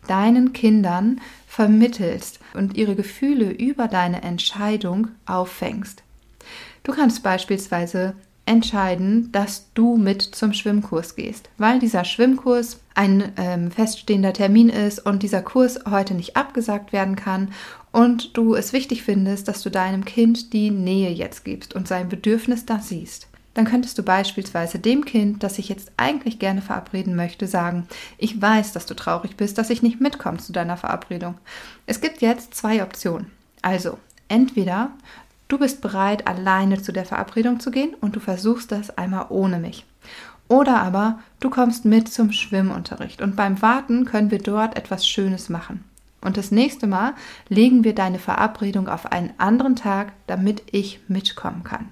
deinen 0.08 0.52
Kindern 0.52 1.20
vermittelst 1.46 2.40
und 2.54 2.76
ihre 2.76 2.94
Gefühle 2.94 3.50
über 3.50 3.88
deine 3.88 4.22
Entscheidung 4.22 5.08
auffängst. 5.26 6.02
Du 6.82 6.92
kannst 6.92 7.22
beispielsweise 7.22 8.14
entscheiden, 8.48 9.30
dass 9.30 9.72
du 9.74 9.96
mit 9.96 10.22
zum 10.22 10.54
Schwimmkurs 10.54 11.16
gehst, 11.16 11.50
weil 11.58 11.78
dieser 11.78 12.04
Schwimmkurs 12.04 12.80
ein 12.94 13.32
ähm, 13.36 13.70
feststehender 13.70 14.32
Termin 14.32 14.70
ist 14.70 15.04
und 15.04 15.22
dieser 15.22 15.42
Kurs 15.42 15.80
heute 15.88 16.14
nicht 16.14 16.36
abgesagt 16.36 16.92
werden 16.92 17.14
kann 17.14 17.52
und 17.92 18.36
du 18.36 18.54
es 18.54 18.72
wichtig 18.72 19.02
findest, 19.02 19.48
dass 19.48 19.62
du 19.62 19.70
deinem 19.70 20.04
Kind 20.04 20.52
die 20.54 20.70
Nähe 20.70 21.10
jetzt 21.10 21.44
gibst 21.44 21.74
und 21.74 21.86
sein 21.86 22.08
Bedürfnis 22.08 22.64
da 22.64 22.78
siehst. 22.80 23.28
Dann 23.58 23.66
könntest 23.66 23.98
du 23.98 24.04
beispielsweise 24.04 24.78
dem 24.78 25.04
Kind, 25.04 25.42
das 25.42 25.58
ich 25.58 25.68
jetzt 25.68 25.90
eigentlich 25.96 26.38
gerne 26.38 26.62
verabreden 26.62 27.16
möchte, 27.16 27.48
sagen, 27.48 27.88
ich 28.16 28.40
weiß, 28.40 28.72
dass 28.72 28.86
du 28.86 28.94
traurig 28.94 29.36
bist, 29.36 29.58
dass 29.58 29.68
ich 29.68 29.82
nicht 29.82 30.00
mitkomme 30.00 30.38
zu 30.38 30.52
deiner 30.52 30.76
Verabredung. 30.76 31.34
Es 31.84 32.00
gibt 32.00 32.20
jetzt 32.20 32.54
zwei 32.54 32.84
Optionen. 32.84 33.32
Also, 33.60 33.98
entweder 34.28 34.92
Du 35.48 35.58
bist 35.58 35.80
bereit, 35.80 36.28
alleine 36.28 36.80
zu 36.80 36.92
der 36.92 37.04
Verabredung 37.04 37.58
zu 37.58 37.72
gehen 37.72 37.96
und 38.00 38.14
du 38.14 38.20
versuchst 38.20 38.70
das 38.70 38.96
einmal 38.96 39.26
ohne 39.30 39.58
mich. 39.58 39.84
Oder 40.46 40.80
aber 40.80 41.18
du 41.40 41.50
kommst 41.50 41.84
mit 41.84 42.08
zum 42.12 42.30
Schwimmunterricht 42.30 43.22
und 43.22 43.34
beim 43.34 43.60
Warten 43.60 44.04
können 44.04 44.30
wir 44.30 44.38
dort 44.38 44.76
etwas 44.76 45.08
Schönes 45.08 45.48
machen. 45.48 45.82
Und 46.20 46.36
das 46.36 46.50
nächste 46.50 46.86
Mal 46.86 47.14
legen 47.48 47.82
wir 47.82 47.94
deine 47.94 48.18
Verabredung 48.18 48.88
auf 48.88 49.10
einen 49.10 49.32
anderen 49.38 49.74
Tag, 49.74 50.12
damit 50.28 50.62
ich 50.70 51.00
mitkommen 51.08 51.64
kann. 51.64 51.88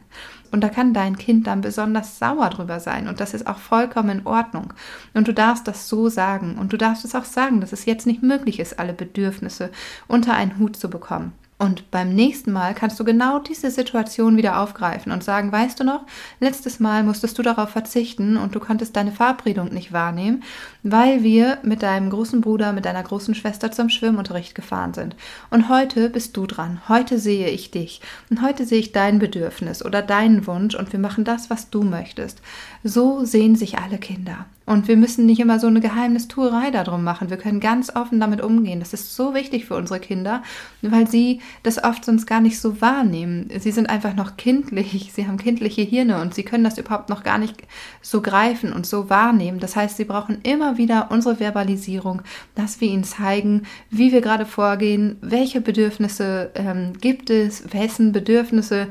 Und 0.50 0.62
da 0.62 0.68
kann 0.68 0.94
dein 0.94 1.16
Kind 1.16 1.46
dann 1.46 1.60
besonders 1.60 2.18
sauer 2.18 2.50
drüber 2.50 2.80
sein. 2.80 3.08
Und 3.08 3.20
das 3.20 3.34
ist 3.34 3.46
auch 3.46 3.58
vollkommen 3.58 4.20
in 4.20 4.26
Ordnung. 4.26 4.72
Und 5.14 5.28
du 5.28 5.34
darfst 5.34 5.66
das 5.68 5.88
so 5.88 6.08
sagen. 6.08 6.56
Und 6.58 6.72
du 6.72 6.76
darfst 6.76 7.04
es 7.04 7.14
auch 7.14 7.24
sagen, 7.24 7.60
dass 7.60 7.72
es 7.72 7.84
jetzt 7.84 8.06
nicht 8.06 8.22
möglich 8.22 8.60
ist, 8.60 8.78
alle 8.78 8.92
Bedürfnisse 8.92 9.70
unter 10.08 10.34
einen 10.34 10.58
Hut 10.58 10.76
zu 10.76 10.90
bekommen. 10.90 11.32
Und 11.58 11.90
beim 11.90 12.14
nächsten 12.14 12.52
Mal 12.52 12.74
kannst 12.74 13.00
du 13.00 13.04
genau 13.04 13.38
diese 13.38 13.70
Situation 13.70 14.36
wieder 14.36 14.60
aufgreifen 14.60 15.10
und 15.10 15.24
sagen, 15.24 15.50
weißt 15.50 15.80
du 15.80 15.84
noch, 15.84 16.04
letztes 16.38 16.80
Mal 16.80 17.02
musstest 17.02 17.38
du 17.38 17.42
darauf 17.42 17.70
verzichten 17.70 18.36
und 18.36 18.54
du 18.54 18.60
konntest 18.60 18.94
deine 18.94 19.10
Verabredung 19.10 19.72
nicht 19.72 19.90
wahrnehmen, 19.90 20.42
weil 20.90 21.24
wir 21.24 21.58
mit 21.64 21.82
deinem 21.82 22.10
großen 22.10 22.40
Bruder, 22.40 22.72
mit 22.72 22.84
deiner 22.84 23.02
großen 23.02 23.34
Schwester 23.34 23.72
zum 23.72 23.88
Schwimmunterricht 23.88 24.54
gefahren 24.54 24.94
sind. 24.94 25.16
Und 25.50 25.68
heute 25.68 26.08
bist 26.08 26.36
du 26.36 26.46
dran. 26.46 26.80
Heute 26.88 27.18
sehe 27.18 27.48
ich 27.48 27.72
dich. 27.72 28.00
Und 28.30 28.40
heute 28.40 28.64
sehe 28.64 28.78
ich 28.78 28.92
dein 28.92 29.18
Bedürfnis 29.18 29.84
oder 29.84 30.00
deinen 30.00 30.46
Wunsch 30.46 30.76
und 30.76 30.92
wir 30.92 31.00
machen 31.00 31.24
das, 31.24 31.50
was 31.50 31.70
du 31.70 31.82
möchtest. 31.82 32.40
So 32.84 33.24
sehen 33.24 33.56
sich 33.56 33.78
alle 33.78 33.98
Kinder. 33.98 34.46
Und 34.66 34.88
wir 34.88 34.96
müssen 34.96 35.26
nicht 35.26 35.38
immer 35.38 35.60
so 35.60 35.68
eine 35.68 35.80
Geheimnistuerei 35.80 36.72
darum 36.72 37.04
machen. 37.04 37.30
Wir 37.30 37.36
können 37.36 37.60
ganz 37.60 37.94
offen 37.94 38.18
damit 38.18 38.40
umgehen. 38.40 38.80
Das 38.80 38.92
ist 38.92 39.14
so 39.14 39.32
wichtig 39.32 39.64
für 39.64 39.76
unsere 39.76 40.00
Kinder, 40.00 40.42
weil 40.82 41.06
sie 41.06 41.40
das 41.62 41.82
oft 41.82 42.04
sonst 42.04 42.26
gar 42.26 42.40
nicht 42.40 42.60
so 42.60 42.80
wahrnehmen. 42.80 43.48
Sie 43.60 43.70
sind 43.70 43.88
einfach 43.88 44.16
noch 44.16 44.36
kindlich, 44.36 45.12
sie 45.14 45.28
haben 45.28 45.36
kindliche 45.36 45.82
Hirne 45.82 46.20
und 46.20 46.34
sie 46.34 46.42
können 46.42 46.64
das 46.64 46.78
überhaupt 46.78 47.10
noch 47.10 47.22
gar 47.22 47.38
nicht 47.38 47.62
so 48.02 48.20
greifen 48.20 48.72
und 48.72 48.86
so 48.86 49.08
wahrnehmen. 49.08 49.60
Das 49.60 49.76
heißt, 49.76 49.96
sie 49.96 50.04
brauchen 50.04 50.38
wieder 50.78 51.10
unsere 51.10 51.36
Verbalisierung, 51.36 52.22
dass 52.54 52.80
wir 52.80 52.88
ihnen 52.88 53.04
zeigen, 53.04 53.62
wie 53.90 54.12
wir 54.12 54.20
gerade 54.20 54.46
vorgehen, 54.46 55.16
welche 55.20 55.60
Bedürfnisse 55.60 56.50
ähm, 56.54 56.92
gibt 57.00 57.30
es, 57.30 57.72
wessen 57.72 58.12
Bedürfnisse 58.12 58.88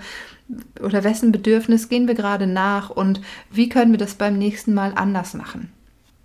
oder 0.81 1.03
wessen 1.03 1.31
Bedürfnis 1.31 1.89
gehen 1.89 2.07
wir 2.07 2.15
gerade 2.15 2.47
nach 2.47 2.89
und 2.89 3.21
wie 3.51 3.69
können 3.69 3.91
wir 3.91 3.97
das 3.97 4.15
beim 4.15 4.37
nächsten 4.37 4.73
Mal 4.73 4.93
anders 4.95 5.33
machen. 5.33 5.71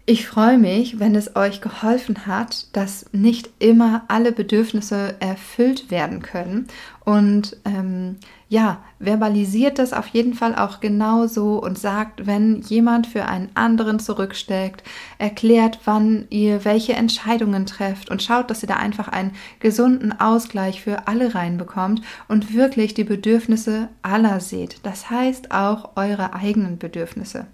Ich 0.06 0.26
freue 0.26 0.58
mich, 0.58 0.98
wenn 0.98 1.14
es 1.14 1.36
euch 1.36 1.60
geholfen 1.60 2.26
hat, 2.26 2.66
dass 2.74 3.06
nicht 3.12 3.50
immer 3.60 4.02
alle 4.08 4.32
Bedürfnisse 4.32 5.14
erfüllt 5.20 5.90
werden 5.90 6.20
können. 6.20 6.66
Und 7.04 7.56
ähm, 7.64 8.16
ja, 8.50 8.82
verbalisiert 8.98 9.78
das 9.78 9.92
auf 9.92 10.08
jeden 10.08 10.34
Fall 10.34 10.56
auch 10.56 10.80
genauso 10.80 11.62
und 11.62 11.78
sagt, 11.78 12.26
wenn 12.26 12.60
jemand 12.62 13.06
für 13.06 13.26
einen 13.26 13.48
anderen 13.54 14.00
zurücksteckt, 14.00 14.82
erklärt, 15.18 15.78
wann 15.84 16.26
ihr 16.30 16.64
welche 16.64 16.94
Entscheidungen 16.94 17.64
trefft 17.64 18.10
und 18.10 18.24
schaut, 18.24 18.50
dass 18.50 18.64
ihr 18.64 18.68
da 18.68 18.74
einfach 18.74 19.06
einen 19.06 19.36
gesunden 19.60 20.18
Ausgleich 20.18 20.82
für 20.82 21.06
alle 21.06 21.32
reinbekommt 21.32 22.02
und 22.26 22.52
wirklich 22.52 22.92
die 22.92 23.04
Bedürfnisse 23.04 23.88
aller 24.02 24.40
seht. 24.40 24.84
Das 24.84 25.10
heißt 25.10 25.52
auch 25.52 25.90
eure 25.94 26.34
eigenen 26.34 26.76
Bedürfnisse. 26.76 27.46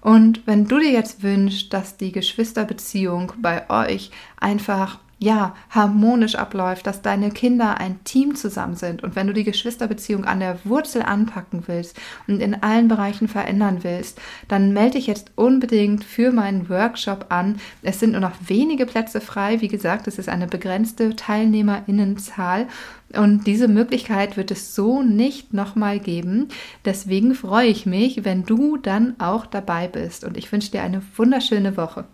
Und 0.00 0.44
wenn 0.44 0.66
du 0.66 0.80
dir 0.80 0.90
jetzt 0.90 1.22
wünschst, 1.22 1.72
dass 1.72 1.98
die 1.98 2.10
Geschwisterbeziehung 2.10 3.32
bei 3.38 3.70
euch 3.70 4.10
einfach 4.40 4.98
ja, 5.18 5.54
harmonisch 5.70 6.34
abläuft, 6.34 6.86
dass 6.86 7.00
deine 7.00 7.30
Kinder 7.30 7.78
ein 7.80 8.04
Team 8.04 8.34
zusammen 8.34 8.76
sind 8.76 9.02
und 9.02 9.16
wenn 9.16 9.26
du 9.26 9.32
die 9.32 9.44
Geschwisterbeziehung 9.44 10.26
an 10.26 10.40
der 10.40 10.58
Wurzel 10.64 11.02
anpacken 11.02 11.62
willst 11.66 11.98
und 12.26 12.42
in 12.42 12.62
allen 12.62 12.88
Bereichen 12.88 13.26
verändern 13.26 13.78
willst, 13.82 14.20
dann 14.48 14.74
melde 14.74 14.98
dich 14.98 15.06
jetzt 15.06 15.32
unbedingt 15.34 16.04
für 16.04 16.32
meinen 16.32 16.68
Workshop 16.68 17.26
an. 17.30 17.58
Es 17.82 17.98
sind 17.98 18.12
nur 18.12 18.20
noch 18.20 18.36
wenige 18.46 18.84
Plätze 18.84 19.22
frei. 19.22 19.62
Wie 19.62 19.68
gesagt, 19.68 20.06
es 20.06 20.18
ist 20.18 20.28
eine 20.28 20.46
begrenzte 20.46 21.16
Teilnehmerinnenzahl 21.16 22.66
und 23.14 23.46
diese 23.46 23.68
Möglichkeit 23.68 24.36
wird 24.36 24.50
es 24.50 24.74
so 24.74 25.02
nicht 25.02 25.54
nochmal 25.54 25.98
geben. 25.98 26.48
Deswegen 26.84 27.34
freue 27.34 27.68
ich 27.68 27.86
mich, 27.86 28.24
wenn 28.26 28.44
du 28.44 28.76
dann 28.76 29.18
auch 29.18 29.46
dabei 29.46 29.88
bist 29.88 30.24
und 30.24 30.36
ich 30.36 30.52
wünsche 30.52 30.72
dir 30.72 30.82
eine 30.82 31.00
wunderschöne 31.16 31.78
Woche. 31.78 32.04